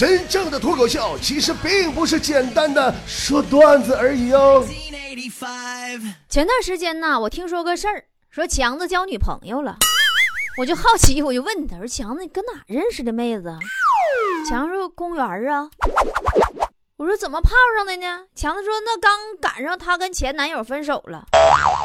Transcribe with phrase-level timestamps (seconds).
[0.00, 4.66] 真正的脱口秀其实并不是简单的说段子而已哦。
[6.26, 9.76] 前段时间呢，我听说个事儿，说强子交女朋友了，
[10.56, 13.54] 我就好奇，我就问他说：“强子，你搁哪认识的妹子？”
[14.48, 15.68] 强子说：“公园啊。”
[16.96, 21.26] 我说：“怎么泡上的呢？”强子说：“那刚赶上她跟前男友分手了。”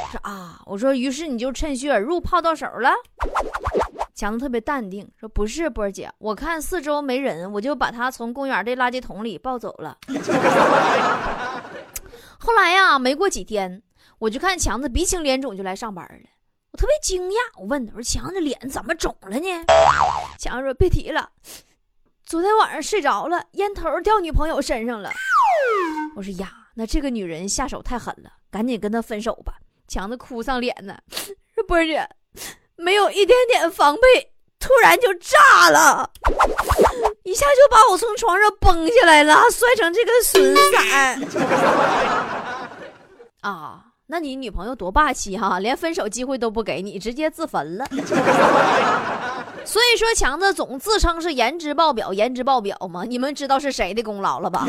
[0.09, 2.93] 说啊，我说：“于是你就趁虚而入泡到手了？”
[4.15, 9.97] 强子特别淡定说：“不是，波儿姐，我看四周没人，我就把他从公园的垃圾桶里抱走了。
[12.39, 13.83] 后来呀，没过几天，
[14.19, 16.29] 我就看强子鼻青脸肿就来上班了，
[16.71, 19.65] 我特别惊讶，我问他我说：‘强子脸怎么肿了呢？’
[20.39, 21.31] 强子说：‘别提了，
[22.23, 25.11] 昨天晚上睡着了，烟头掉女朋友身上了。’
[26.15, 29.55] 我说：‘呀，那这个女人下手太狠了，赶紧跟她分手吧。’
[29.89, 30.97] 强子哭丧脸呢，
[31.53, 32.07] 说：‘波儿姐。’
[32.77, 36.09] 没有一点点防备，突然就炸了，
[37.23, 40.61] 一下就把我从床上崩下来了，摔成这个损色。
[43.47, 47.85] 啊，那你女朋友多霸气哈，连分手机会都不给你，直接自焚了。
[49.63, 54.67] 所以说，强子总自称是颜值爆表，颜值爆表嘛，你们知道是谁的功劳了吧？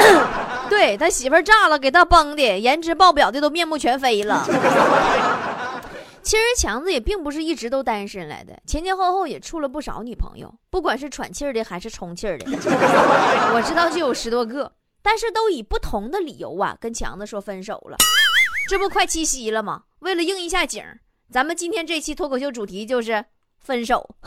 [0.70, 4.46] 对他媳妇炸了，给他崩的，颜值爆表的都面目全非了。
[6.24, 17.98] 其实强子也并不是一直都单身来的，前前后后也处了不少女朋友，不管是喘气儿的还是充气儿的， 我知道就有十多个，但是都以不同的理由啊跟强子说分手了。
[18.68, 19.82] 这不快七夕了吗？
[20.00, 20.82] 为了应一下景，
[21.30, 23.22] 咱们今天这期脱口秀主题就是
[23.58, 24.08] 分手。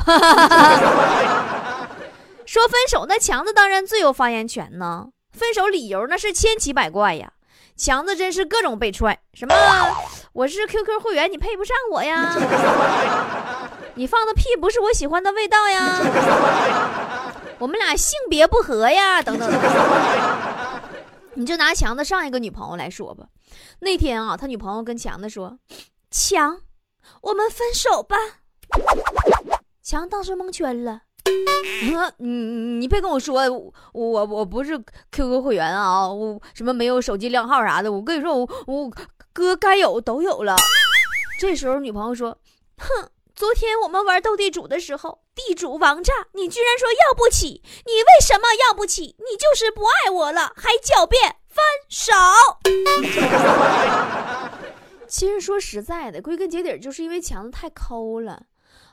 [2.45, 5.09] 说分手，那强子当然最有发言权呢。
[5.31, 7.33] 分手理由那是千奇百怪呀。
[7.77, 9.53] 强子真是各种被踹，什么
[10.33, 12.33] 我是 QQ 会员，你配不上我呀？
[13.93, 15.99] 你放的屁不是我喜欢的味道呀？
[17.59, 19.21] 我们俩性别不合呀？
[19.21, 19.47] 等等。
[21.35, 23.27] 你就拿强子上一个女朋友来说吧，
[23.79, 25.59] 那天啊，他女朋友跟强子说
[26.09, 26.61] ：“强，
[27.21, 28.17] 我们分手吧。”
[29.83, 31.01] 强当时蒙圈了。
[32.17, 32.27] 你
[32.79, 33.41] 你别跟我说，
[33.93, 34.77] 我我不是
[35.11, 37.91] QQ 会员啊，我什么没有手机靓号啥的。
[37.91, 38.91] 我跟你说，我我
[39.33, 40.55] 哥该有都有了。
[41.39, 42.37] 这时候女朋友说
[42.77, 47.61] ：“哼，昨天我们玩斗地主的时候，地主王炸，你居然说要不起？
[47.85, 49.15] 你为什么要不起？
[49.19, 52.11] 你就是不爱我了，还狡辩分手。
[55.07, 58.41] 其实说实在的，归根结底就是因为强子太抠了。”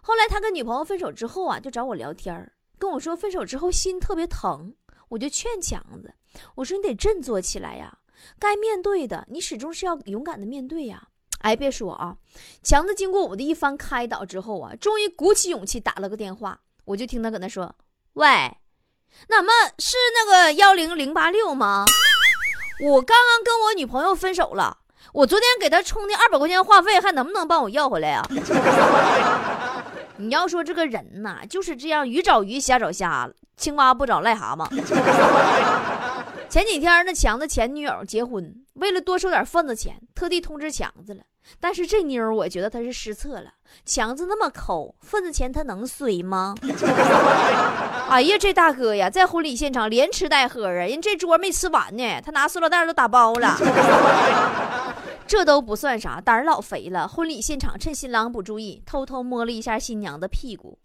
[0.07, 4.75] 后来他跟女朋友分手之后啊，就找我聊天跟我说分手之后心特别疼。
[5.09, 6.13] 我就劝强子，
[6.57, 7.97] 我说你得振作起来呀，
[8.39, 11.09] 该面对的你始终是要勇敢的面对呀。
[11.39, 12.17] 哎，别说啊，
[12.63, 16.61] 强子经过我的一番开导之后啊，终于鼓起勇气打了个电话。
[16.85, 17.75] 我就听他搁那说
[18.13, 18.27] ：“喂，
[19.29, 21.87] 那么是那个幺零零八六吗？
[22.85, 24.77] 我刚刚跟我女朋友分手了，
[25.15, 28.23] 我昨天给她充的二百块钱话费还能不能帮我要回来呀？”
[30.17, 34.69] 你要说这个人呐，就是这样，鱼找鱼，虾找虾，青蛙不找癞蛤蟆。
[36.49, 41.21] 前几天那强子前女友结婚，为了多收点份子钱，特地通知强子了。
[41.61, 43.51] 但是这妞儿，我觉得她是失策了。
[43.85, 46.55] 强子那么抠，份子钱他能随吗？
[48.09, 53.59] 哎呀，这大哥呀，在婚礼现场连吃带喝啊，人这桌没吃完呢，他拿塑料袋都打包了。
[55.27, 57.09] 这都不算啥，胆儿老肥了。
[57.09, 60.79] 婚礼现场趁新郎不注意，偷偷摸了一下新娘的屁股。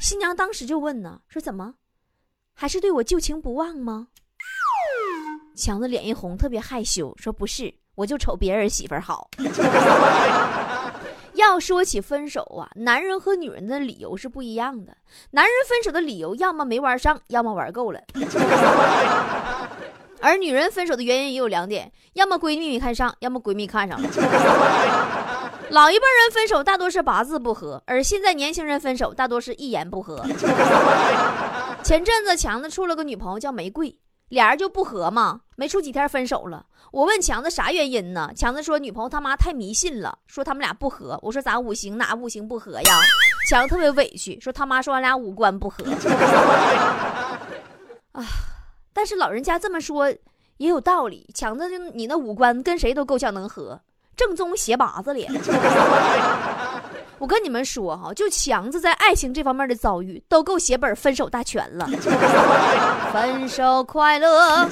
[0.00, 1.74] 新娘当时就问呢，说怎么，
[2.54, 4.08] 还是对我旧情不忘吗？
[5.56, 9.30] 强子脸一红，特别害羞，说不是，我就瞅别人媳妇好。
[11.34, 14.96] 要说起分手啊，男人和女人的理由是不一样的。
[15.30, 18.00] 男人分手的理由，要么没玩上，要么玩够了。
[20.20, 24.08] 而女人分手的原因也有两点，要么闺蜜没看上，要么闺蜜看上了。
[25.70, 30.20] 老一辈人分手大多是八字不合，而现在年轻人分手大多是一言不合。
[31.82, 33.96] 前阵子强子处了个女朋友叫玫瑰，
[34.30, 36.66] 俩人就不和嘛，没处几天分手了。
[36.90, 38.30] 我问强子啥原因呢？
[38.36, 41.16] 强子说女朋友他妈太迷信了，说他们俩不和。
[41.22, 43.00] 我说咋五行哪五行不合呀？
[43.48, 45.84] 强子特别委屈，说他妈说俺俩五官不合。
[48.12, 48.26] 啊。
[48.92, 50.08] 但是老人家这么说
[50.58, 53.80] 也有道理，强子就你那五官跟谁都够呛能合，
[54.16, 55.30] 正宗鞋拔子脸。
[57.18, 61.86] 我跟你们说哈，就强子在爱情这方面的遭遇，都够写本分手大全了。
[63.12, 64.66] 分手快乐，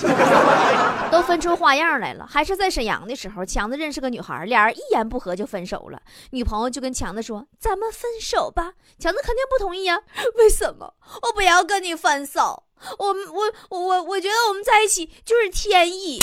[1.11, 2.27] 都分出花样来了。
[2.27, 6.01] 还是在沈阳的时候，强子认识个女孩，俩人一言不合就分手了。
[6.31, 10.01] 女朋友就跟强子说：“咱们分手吧。”强子肯定不同意呀。
[10.39, 10.95] 为什么？
[11.21, 12.63] 我不要跟你分手，
[12.99, 16.19] 我们我我我觉得我们在一起就是天意。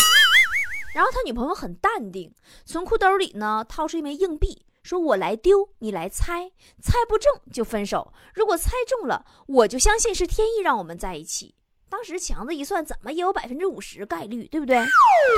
[0.94, 2.34] 然后他女朋友很淡定，
[2.66, 8.13] 从裤兜里呢掏出一枚硬币，说：“我来丢，你来猜，猜不中就分手。
[8.34, 11.56] 如果猜中了，我就相信是天意让我们在一起。”
[11.92, 14.78] 当时强子一算，怎么也有百分之五十概率，对不对？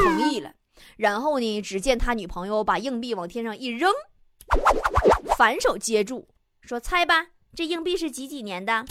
[0.04, 0.54] 同意了。
[0.98, 3.92] 然后呢，只见他女朋友把硬币往天上一扔，
[5.36, 6.28] 反手接住，
[6.62, 8.86] 说：“猜吧，这硬币是几几年的？”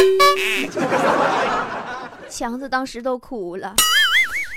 [2.28, 3.74] 强子当时都哭了。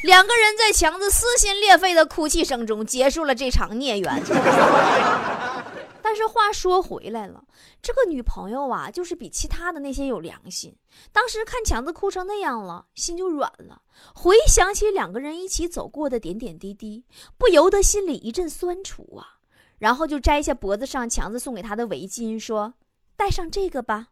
[0.04, 4.24] 两个人在强子撕心裂肺的哭泣声中结束了这场孽缘。
[6.01, 7.44] 但是话说回来了，
[7.81, 10.75] 这个女朋友啊，就是比其他的那些有良心。
[11.12, 13.81] 当时看强子哭成那样了，心就软了。
[14.16, 17.04] 回想起两个人一起走过的点点滴滴，
[17.38, 19.38] 不由得心里一阵酸楚啊。
[19.77, 22.74] 然后就摘下脖子上强子送给他的围巾，说
[23.16, 24.07] ：“戴上这个吧。”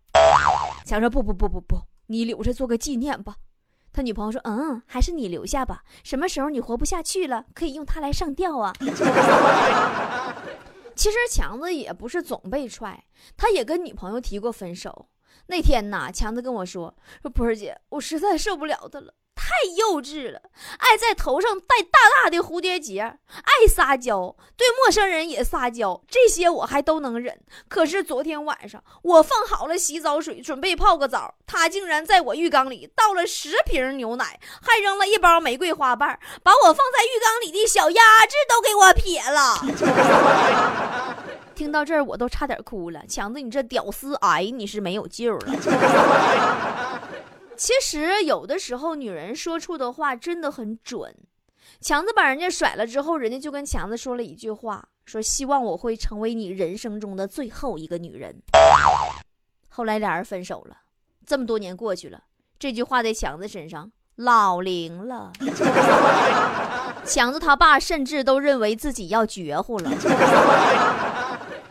[0.85, 3.37] 强说：“不不不不不，你留着做个纪念吧。”
[3.97, 5.81] 他女朋友说：“嗯，还是你留下吧。
[6.03, 8.71] 什么时候你活不下去了，可以用它来上吊啊。
[10.95, 13.03] ”其实强子也不是总被踹，
[13.35, 15.07] 他也跟女朋友提过分手。
[15.47, 20.41] 那天呐，强子跟我说：“说波儿姐，我实在受不了他了。”太幼稚了，
[20.79, 27.39] 爱在头上戴大大的蝴蝶结，爱撒娇，对陌生人也撒娇，这些我还都能忍。
[27.69, 41.15] 可是昨天晚上，我放好了洗澡水，准备泡个澡，他竟然在我浴缸里倒了十瓶牛奶，还扔了一包玫瑰花瓣，把我放在浴缸里的小鸭子都给我撇了。
[41.53, 43.01] 听到这儿，我都差点哭了。
[43.07, 46.96] 强子，你这屌丝癌，你是没有救了。
[47.57, 51.13] 其实有的时候，女人说出的话真的很准。
[51.81, 58.41] 强子把人家甩了之后，人家就跟强子说了一句话，说希望我会成为你人生中的最后一个女人。
[59.67, 60.77] 后来俩人分手了，
[61.25, 62.23] 这么多年过去了，
[62.59, 65.31] 这句话在强子身上老灵了。
[67.05, 69.91] 强子他爸甚至都认为自己要绝户了。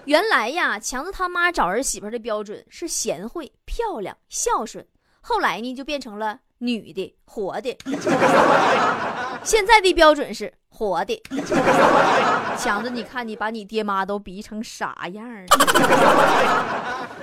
[0.05, 4.87] 原来呀，强子他妈找儿媳妇的标准是贤惠、漂亮、孝顺。
[5.29, 7.77] 后来呢，就变成了女的活的。
[9.43, 11.21] 现在的标准是活的。
[12.57, 15.47] 强子，你看你把你爹妈都逼成啥样了？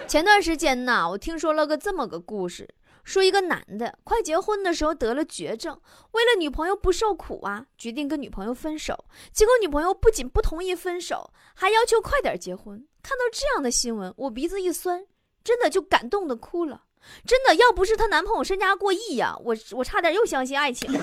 [0.05, 2.67] 前段时间呢，我听说了个这么个故事，
[3.05, 5.79] 说一个男的快结婚的时候得了绝症，
[6.11, 9.05] 为了女朋友不受苦啊，决定跟女朋友分手。
[9.31, 12.85] 结果女朋友不仅不同意分手，还要求快点结婚。
[13.01, 15.05] 看到这样的新闻，我鼻子一酸，
[15.41, 16.81] 真的就感动的哭了。
[17.25, 20.91] 真的，要不是她男朋友身家过亿呀，我我差点又相信爱情。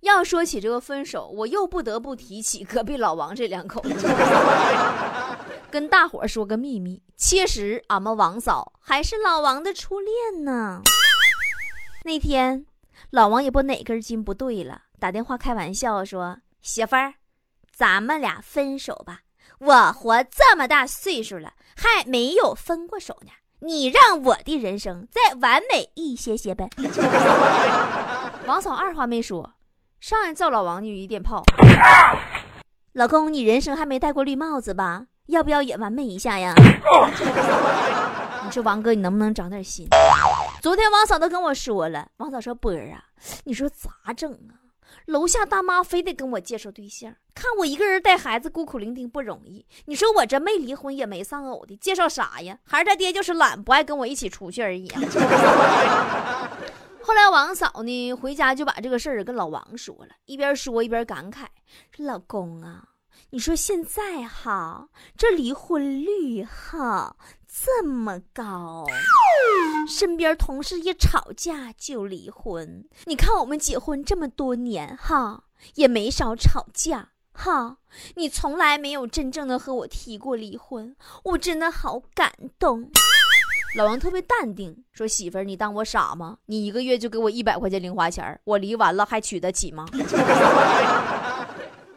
[0.00, 4.08] 要说起这个分手，我又不得不提起隔壁老王这两口子。
[5.70, 10.82] 跟大伙说个秘密，其实俺们王嫂还是老王的初恋呢。
[12.04, 12.66] 那天，
[13.10, 17.14] 老王也不哪根筋不对了，打电话开玩笑说：“媳妇儿，
[17.72, 19.20] 咱们俩分手吧，
[19.60, 23.30] 我活这么大岁数了，还没有分过手呢。”
[23.64, 26.68] 你让我的人生再完美一些些呗。
[28.44, 29.54] 王嫂二话没说，
[30.00, 31.44] 上来揍老王女一电炮。
[32.94, 35.06] 老公，你人生还没戴过绿帽子吧？
[35.26, 36.52] 要不要也完美一下呀？
[38.44, 39.86] 你说王哥，你能不能长点心？
[40.60, 43.04] 昨天王嫂都跟我说了，王嫂说波儿啊，
[43.44, 44.58] 你说咋整啊？
[45.06, 49.66] 楼下大妈非得跟我介绍对象，看我一个人带孩子孤苦伶仃不容易。
[49.86, 52.58] 你说我这没离婚也没丧偶的，介绍啥呀？
[52.64, 54.88] 孩子他爹就是懒，不爱跟我一起出去而已。
[57.04, 61.46] 后来王嫂呢回家就把这个事儿跟老王说了，一边说一边感慨
[61.98, 62.84] ：“老公啊。”
[63.30, 68.86] 你说现在哈，这离婚率哈这么高，
[69.88, 72.84] 身边同事一吵架就离婚。
[73.04, 75.44] 你看我们结婚这么多年哈，
[75.74, 77.78] 也没少吵架哈。
[78.14, 82.90] 你从来没有真正的和我提过离婚，我真的好感动。
[83.74, 86.36] 老王特别淡定说：“媳妇儿，你当我傻吗？
[86.46, 89.86] 你一个月就给我一百块钱零花钱，我离完了还娶得起吗？”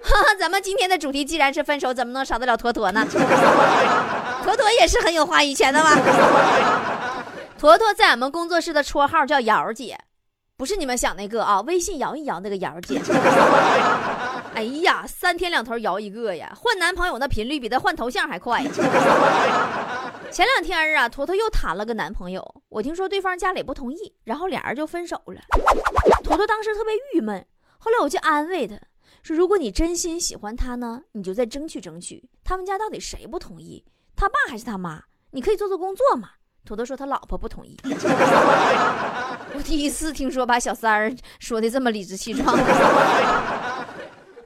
[0.06, 3.06] 哈哈，咱们今天的主题既然是分手，怎么能少得了坨坨呢？
[3.06, 6.95] 坨坨也是很有话语权的嘛。
[7.66, 9.98] 坨坨在俺们工作室的绰号叫瑶姐，
[10.56, 13.02] 不是你们想那个啊，微信摇一摇那个瑶姐。
[14.54, 18.64] 哎呀，三天两头摇一个呀，换男朋友那频率比他换头像还快。
[20.32, 25.42] 前两天啊，坨坨又谈了个男朋友，我听说对方家里不同意，然后俩人就分手了。
[26.24, 27.44] 坨坨当时特别郁闷，
[27.80, 28.80] 后来我就安慰他。
[29.24, 32.30] 说，如果你真心喜欢他呢，你就再争取争取。
[32.44, 33.84] 他们家到底谁不同意？
[34.16, 35.02] 他爸还是他妈？
[35.32, 36.30] 你可以做做工作嘛，
[36.66, 37.78] 坨坨说他老婆不同意。
[39.54, 42.58] 我第一次听说把小三儿说的这么理直气壮。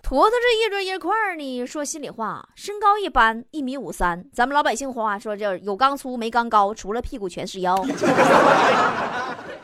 [0.04, 4.26] 坨坨这一摞一块儿呢，说心里话，身高一般，一米五三。
[4.34, 7.78] 咱们老百姓话说，这有刚粗没刚高，除了屁股全是腰。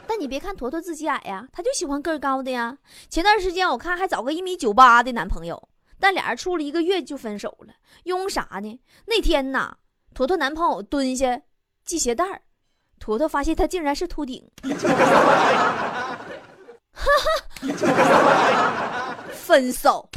[0.08, 2.78] 但你别看坨坨自己矮呀，他就喜欢个高的呀。
[3.10, 5.68] 前段时间我看还找个一米九八的男朋友，
[6.00, 8.80] 但俩人处了一个月就分手了，因为啥呢？
[9.08, 9.76] 那天呐，
[10.14, 11.42] 坨坨男朋友蹲下
[11.86, 12.44] 系鞋带儿。
[13.00, 14.44] 坨坨发现他竟然是秃顶，
[16.92, 17.06] 哈
[17.64, 17.76] 哈，
[19.32, 20.10] 分手。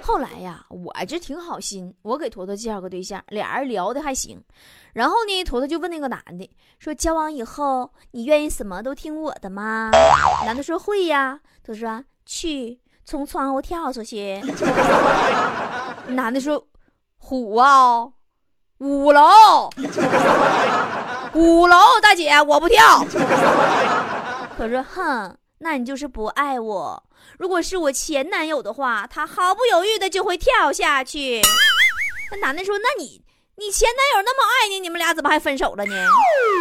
[0.00, 4.42] 后来呀，我这挺好心，我给坨坨介绍个对象，俩人聊的还行。
[4.92, 9.90] 然后呢，坨坨就问那个男的说：“交往以后，你愿意什么都听我的吗？”
[10.44, 14.40] 男的说：“会呀。”他说：“去，从窗户跳出去。
[16.08, 16.66] ”男的说
[17.16, 18.10] ：“虎啊，
[18.82, 19.70] 五楼。”
[21.34, 23.06] 五楼，大姐，我不跳。
[24.58, 27.02] 可是，哼，那你就是不爱我。
[27.38, 31.40] 如果是我前男友的话，他毫不犹豫的就会跳下去。
[32.30, 33.22] 那男的说：“那你，
[33.56, 35.94] 你前男友那么爱你，你们俩怎么还分手了呢？”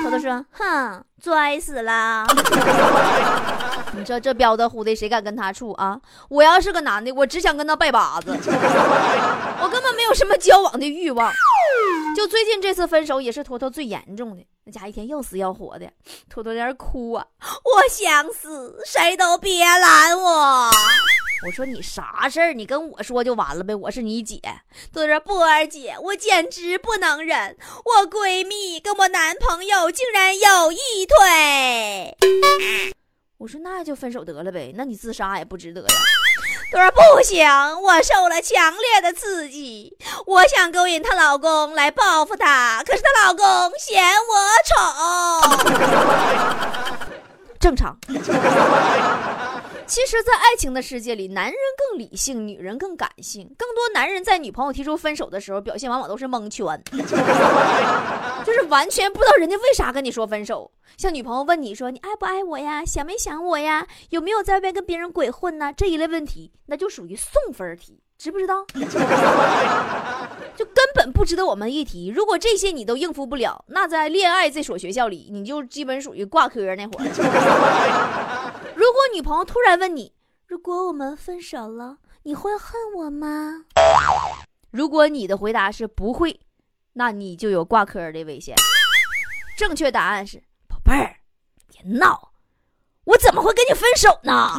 [0.05, 2.25] 他都说：“哼，拽死了。
[3.93, 6.00] 你说这彪的虎的，谁敢跟他处啊？
[6.29, 8.31] 我要是个男的，我只想跟他拜把子，
[9.62, 11.31] 我根本没有什么交往的欲望。
[12.15, 15.91] 就最近这次分手，也是坨坨最严重的。”那家一天要死要活的，
[16.29, 17.25] 坨坨在那哭啊！
[17.39, 20.69] 我想死，谁都别拦我！
[21.45, 22.53] 我说你啥事儿？
[22.53, 24.39] 你跟我说就完了呗，我是你姐。
[24.93, 32.15] 坨说波儿姐，我简直不能忍，我闺蜜跟我男朋友竟然有一腿。
[33.41, 35.88] 我说那就分手得了呗，那你自杀也不值得呀。
[36.71, 37.43] 他说不行，
[37.81, 44.75] 我受了强烈的刺激，我想勾引她老公来报复她，可是她老公嫌我丑，
[47.60, 47.98] 正常。
[49.91, 53.43] 其实，在爱情的世界里，男人更理性，女人更感性。
[53.57, 60.71] 更多男人在女朋友提出分手的时候，表现往往都是蒙圈， 就是完全不知道人家为啥跟你说分手。
[60.95, 62.86] 像女朋友问你说：“你爱不爱我呀？
[62.86, 63.86] 想没想我呀？
[64.12, 68.65] 有没有在外边跟别人鬼混呢？”这一类问题，那就属于送分题，知不知道？
[70.55, 72.07] 就根本不值得我们一提。
[72.07, 78.30] 如果这些你都应付不了，那在恋爱这所学校里，你就基本属于挂科那会儿。
[78.81, 80.11] 如果女朋友突然问你
[80.47, 83.65] ：“如果我们分手了，你会恨我吗？”
[84.71, 86.39] 如果你的回答是不会，
[86.93, 88.55] 那你就有挂科的危险。
[89.55, 91.17] 正确答案是：“宝贝儿，
[91.67, 92.31] 别闹，
[93.03, 94.57] 我怎么会跟你分手呢？”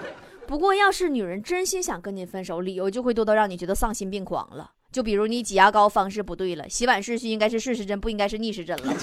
[0.48, 4.70] 不过，要是女人真心想跟你分手，理由就会多到让你觉得丧心病狂了。
[4.94, 8.94] 就比如你挤牙膏方式不对了，洗碗顺序应该是顺时针，不应该是逆时针了。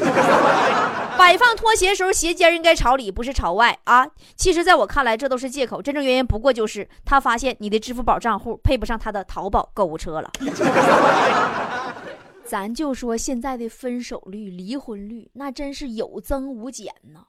[1.19, 4.07] 摆放拖鞋时候，鞋尖应该朝里，不是朝外啊。
[4.37, 10.31] 其实，在我看来，这都是借口，真正原因不过就是他发现你的支付宝账户配不上他的淘宝购物车了。
[12.45, 17.25] 咱就说现在的分手率、离婚率，那真是有增无减呢。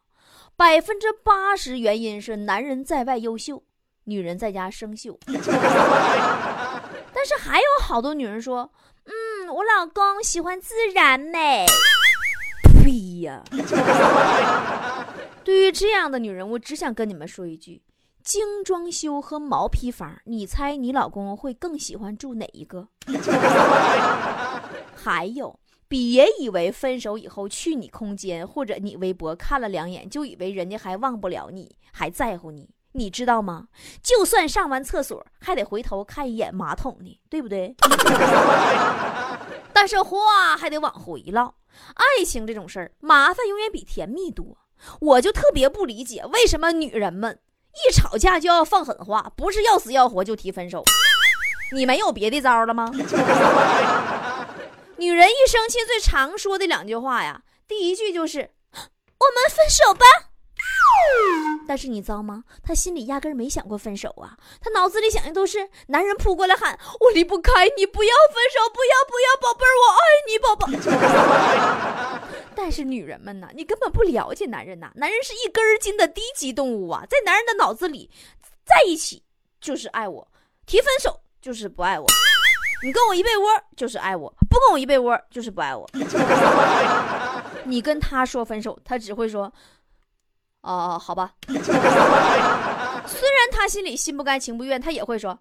[0.56, 3.64] 百分之八十原因是男人在外优秀，
[4.04, 5.16] 女人在家生锈。
[7.24, 8.68] 但是还有好多女人说
[9.06, 11.64] ：“嗯，我老公喜欢自然美。”
[12.82, 13.44] 呸呀！
[15.44, 17.80] 对于这样的女人，我只想跟你们说一句：
[18.24, 22.88] 精装修和毛坯房，你猜你老公会更喜欢住哪一个？
[24.96, 32.68] 还有，别以为分手以后去你空间或者你微博看了两眼，就以为人家还忘不了你，还在乎你。
[32.92, 33.68] 你知道吗？
[34.02, 37.74] 就算上完厕所，还得回头看一眼马桶呢，对不对？
[39.72, 41.54] 但是话还得往回唠，
[41.94, 44.58] 爱情这种事儿，麻烦永远比甜蜜多。
[45.00, 47.38] 我就特别不理解，为什么女人们
[47.86, 50.84] 一吵架就要放狠话，不是要死要活就提分手？
[51.72, 52.90] 你没有别的招了吗？
[54.98, 60.04] 女人一生气最常说的两句话呀，第一句就是“我们分手吧”。
[61.66, 62.44] 但是你知道吗？
[62.62, 70.68] 他心里压根儿没想过分手啊，他脑子里想的都是男人扑过来喊：“我离不开你，不要分手，不要不要，宝贝儿，我爱你，宝宝。”
[72.54, 78.10] 但是女人们呐，你根本不了解男人呐，男人是一根筋的低级动物啊，在男人的脑子里，
[78.64, 79.22] 在一起
[79.60, 80.28] 就是爱我，
[80.66, 82.06] 提分手就是不爱我，
[82.84, 85.88] 你跟我一被窝就是爱我，不跟我一被窝就是不爱我。
[87.64, 89.52] 你跟他说分手，他只会说。
[90.62, 91.34] 哦，好吧。
[91.46, 95.38] 虽然他心里心不甘情不愿，他也会说：“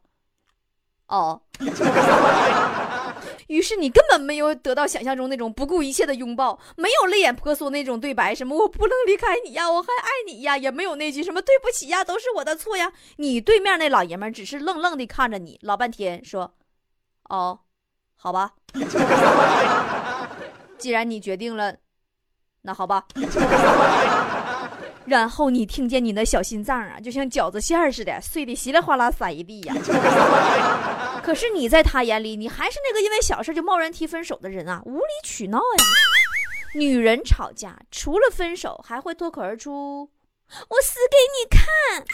[1.07, 1.41] 哦。
[3.47, 12.91] ”于是你根本没有得到想象中那种不顾一切的拥抱，没有泪眼婆娑那种对白，什么我不能离开你呀，我还爱你呀，也没有那句什么对不起呀，都是我的错呀。
[13.17, 16.53] 你对面那老爷们只是愣愣的看着你，老半天说
[17.29, 17.59] ：“哦，
[18.15, 18.53] 好吧，
[20.79, 21.75] 既然你决定了，
[22.61, 23.05] 那好吧。”
[25.05, 29.75] 然后你听见你的小心脏啊，就像饺子馅儿似的，碎的稀里哗啦撒一地呀。
[31.23, 35.83] 可是你在他眼里，你还是那个因为小事就贸然提分手的人啊，无理取闹呀。
[36.75, 40.09] 女人吵架除了分手，还会脱口而出
[40.69, 42.05] “我死给你看”，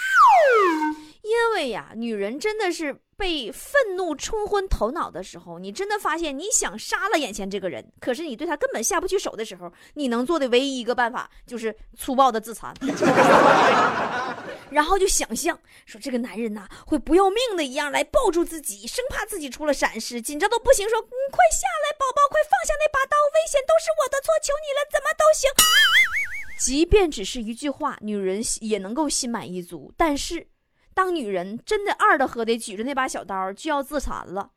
[1.23, 3.01] 因为呀，女人真的是。
[3.17, 12.71] 被愤怒冲昏头脑的时候，你真的发现你想杀了眼前这个人，可是你对他根本下不去手的时候，你能做的唯一一个办法就是粗暴的自残，
[14.69, 25.49] 然后就想象说这个男人呐会不要命的一样来抱住自己，生怕自己出了闪失，紧张到不行，说你快下来，宝宝，快放下那把刀，危险都是我的错，求你了，怎么都行。
[26.61, 30.47] 即便只是一句话，女人也能够心满意足，但是。
[30.97, 34.49] 当女人真的二的喝的举着那把小刀就要自残了，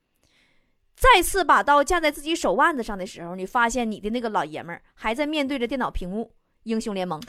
[0.97, 6.33] 再次把刀架在自己手腕子上的时候，你发现你的那个老爷们儿还在面对着电脑屏幕，
[6.63, 7.21] 英雄联盟，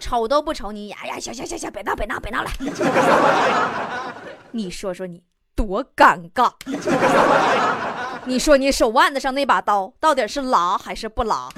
[0.00, 2.50] 瞅都不瞅你，呀呀，行行行行，别闹别闹别闹了，
[4.50, 5.22] 你说说你
[5.54, 6.50] 多尴尬，
[8.24, 11.48] 你说你手腕子上那把刀到底是拉还是不拉？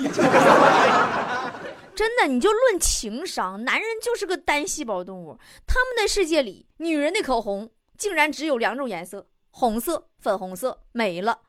[1.94, 5.38] 真的，你就论情商，男人就是个单细胞动物。
[5.66, 11.40] 他们的世界里，女人的口红竟然只有两种颜色：红色、粉红色，没了。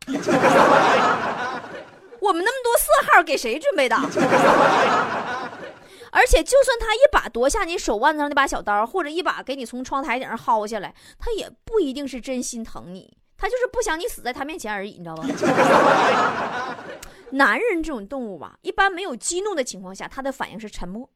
[2.20, 3.96] 我们那么多色号给谁准备的？
[6.12, 15.28] 而且，就算他一把夺下你手腕上那把小刀，或者一把给你从窗台顶上薅下来，他也不一定是真心疼你，他就是不想你死在他面前而已，你知道吧？
[17.32, 21.10] 男人这种动物吧，一般没有激怒的情况下，他的反应是沉默。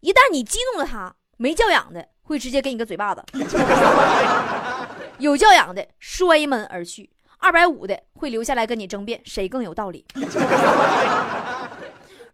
[0.00, 3.22] 一旦你激怒了他，没教养的会直接给你个嘴巴子，
[5.18, 10.06] 有教养的摔门而去，二百五的会留下来跟你争辩谁更有道理。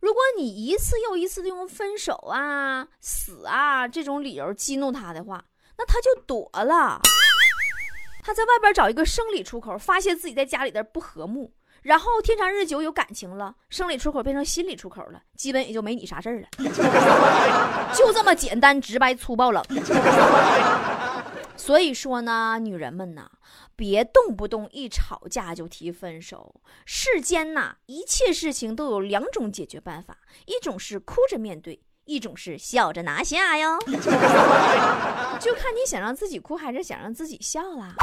[0.00, 5.44] 如果你一次又一次的用分手啊、死啊这种理由激怒他的话，
[5.76, 7.00] 那他就躲了，
[8.22, 11.52] 他在外边找一个生理出口发泄自己在家里的不和睦。
[11.86, 16.48] 然后天长日久有感情了，生理出口变成心理出口了，基本也就没你啥事儿了，
[17.94, 19.62] 就这么简单直白粗暴冷。
[21.56, 23.30] 所以说呢，女人们呐，
[23.76, 26.60] 别动不动一吵架就提分手。
[26.84, 33.78] 世间呐，一切事情都有两种解决办法，一种是哭着面对，一种是笑着拿下哟。
[35.38, 37.94] 就看你想让自己哭还是想让自己笑啦。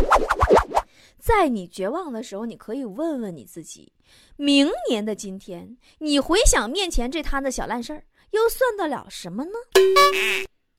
[1.23, 3.93] 在你绝望的时候，你可以问问你自己：
[4.35, 9.51] 明年的今天，你回想面前这摊子小烂事儿，又算得了什么呢？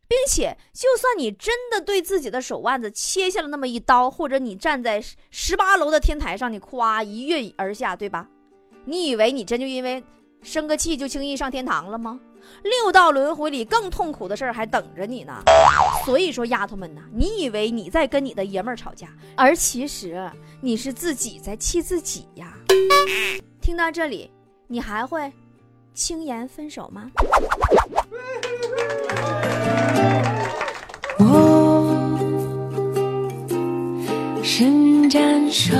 [0.06, 8.28] 并且，就算你真的对自己的手腕子切下了那么一刀，或者你站在十八楼的天台上，你咵一跃而下，对吧？
[8.84, 10.04] 你以为你真就因为
[10.42, 12.20] 生个气就轻易上天堂了吗？
[12.62, 15.42] 六道轮回里更痛苦的事儿还等着你呢，
[16.04, 20.30] 所以说丫头们呐，你以为你在跟你的爷们儿吵架，而其实
[20.60, 22.54] 你是自己在气自己呀。
[23.60, 24.30] 听到这里，
[24.66, 25.32] 你还会
[25.94, 27.10] 轻言分手吗？
[31.18, 31.94] 我
[34.42, 35.78] 伸展双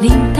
[0.00, 0.39] Linda.